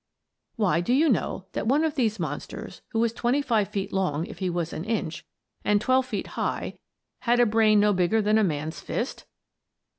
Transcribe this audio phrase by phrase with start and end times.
[0.55, 4.25] Why, do you know that one of these monsters, who was twenty five feet long
[4.25, 5.23] if he was an inch,
[5.63, 6.79] and twelve feet high,
[7.19, 9.25] had a brain no bigger than a man's fist?